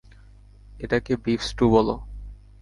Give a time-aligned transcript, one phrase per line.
[0.79, 1.95] এটাকে beef stew বলো।